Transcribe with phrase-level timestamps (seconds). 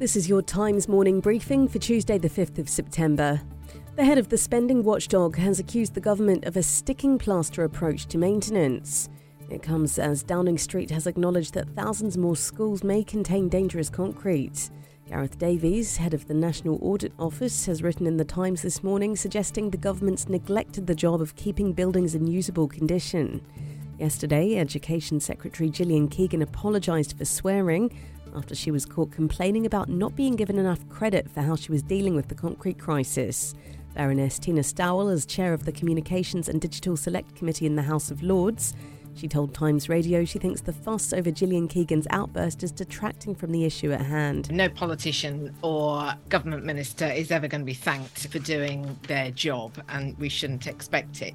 [0.00, 3.38] This is your Times morning briefing for Tuesday, the 5th of September.
[3.96, 8.06] The head of the spending watchdog has accused the government of a sticking plaster approach
[8.06, 9.10] to maintenance.
[9.50, 14.70] It comes as Downing Street has acknowledged that thousands more schools may contain dangerous concrete.
[15.06, 19.14] Gareth Davies, head of the National Audit Office, has written in the Times this morning
[19.16, 23.42] suggesting the government's neglected the job of keeping buildings in usable condition.
[23.98, 27.94] Yesterday, Education Secretary Gillian Keegan apologised for swearing
[28.34, 31.82] after she was caught complaining about not being given enough credit for how she was
[31.82, 33.54] dealing with the concrete crisis.
[33.94, 38.10] Baroness Tina Stowell, as chair of the Communications and Digital Select Committee in the House
[38.10, 38.74] of Lords,
[39.14, 43.52] she told Times Radio she thinks the fuss over Gillian Keegan's outburst is detracting from
[43.52, 44.50] the issue at hand.
[44.50, 49.72] No politician or government minister is ever going to be thanked for doing their job,
[49.88, 51.34] and we shouldn't expect it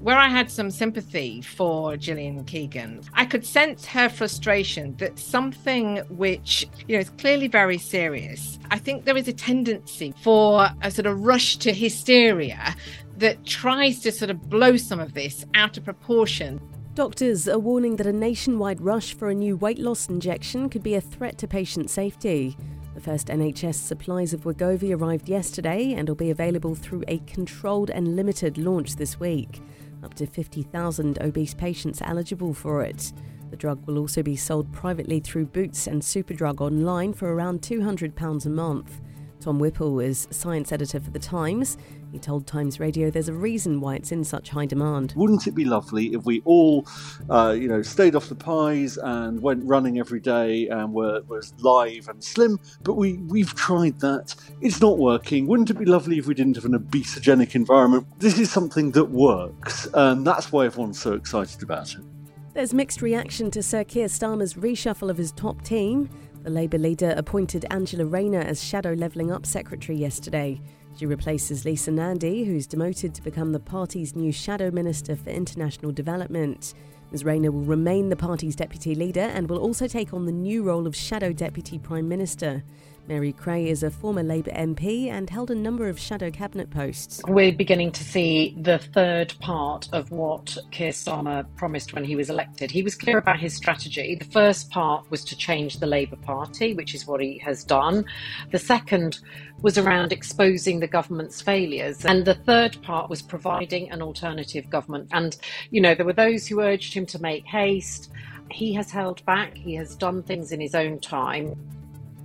[0.00, 5.98] where I had some sympathy for Gillian Keegan, I could sense her frustration that something
[6.08, 8.58] which, you know, is clearly very serious.
[8.70, 12.74] I think there is a tendency for a sort of rush to hysteria
[13.18, 16.60] that tries to sort of blow some of this out of proportion.
[16.94, 20.96] Doctors are warning that a nationwide rush for a new weight loss injection could be
[20.96, 22.56] a threat to patient safety.
[22.94, 27.90] The first NHS supplies of Wegovy arrived yesterday and will be available through a controlled
[27.90, 29.62] and limited launch this week
[30.02, 33.12] up to 50,000 obese patients eligible for it.
[33.50, 38.46] The drug will also be sold privately through Boots and Superdrug online for around £200
[38.46, 39.00] a month.
[39.40, 41.78] Tom Whipple is science editor for The Times.
[42.12, 45.14] He told Times Radio there's a reason why it's in such high demand.
[45.16, 46.86] Wouldn't it be lovely if we all,
[47.30, 51.54] uh, you know, stayed off the pies and went running every day and were was
[51.58, 52.58] live and slim?
[52.82, 54.34] But we we've tried that.
[54.60, 55.46] It's not working.
[55.46, 58.06] Wouldn't it be lovely if we didn't have an obesogenic environment?
[58.18, 62.00] This is something that works, and that's why everyone's so excited about it.
[62.52, 66.10] There's mixed reaction to Sir Keir Starmer's reshuffle of his top team.
[66.42, 70.58] The Labour leader appointed Angela Rayner as Shadow Levelling Up Secretary yesterday.
[70.96, 75.92] She replaces Lisa Nandy, who's demoted to become the party's new Shadow Minister for International
[75.92, 76.74] Development.
[77.10, 80.62] Ms Rayner will remain the party's deputy leader and will also take on the new
[80.62, 82.62] role of Shadow Deputy Prime Minister.
[83.08, 87.20] Mary Creagh is a former Labour MP and held a number of shadow cabinet posts.
[87.26, 92.30] We're beginning to see the third part of what Keir Starmer promised when he was
[92.30, 92.70] elected.
[92.70, 94.14] He was clear about his strategy.
[94.14, 98.04] The first part was to change the Labour Party, which is what he has done.
[98.52, 99.18] The second
[99.62, 102.04] was around exposing the government's failures.
[102.04, 105.08] And the third part was providing an alternative government.
[105.12, 105.36] And,
[105.70, 108.10] you know, there were those who urged him to make haste.
[108.50, 111.54] He has held back, he has done things in his own time.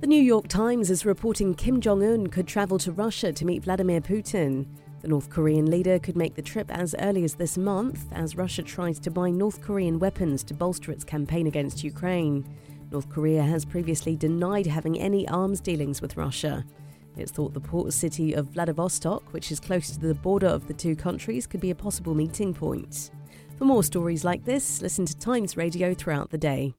[0.00, 3.64] The New York Times is reporting Kim Jong un could travel to Russia to meet
[3.64, 4.66] Vladimir Putin.
[5.00, 8.62] The North Korean leader could make the trip as early as this month as Russia
[8.62, 12.44] tries to buy North Korean weapons to bolster its campaign against Ukraine.
[12.90, 16.64] North Korea has previously denied having any arms dealings with Russia.
[17.16, 20.74] It's thought the port city of Vladivostok, which is close to the border of the
[20.74, 23.10] two countries, could be a possible meeting point.
[23.58, 26.74] For more stories like this, listen to Times Radio throughout the day.